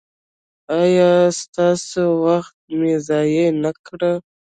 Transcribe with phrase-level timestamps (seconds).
[0.81, 3.99] ایا ستاسو وخت مې ضایع نکړ؟